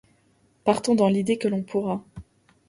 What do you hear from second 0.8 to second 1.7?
dans l'idée que l'on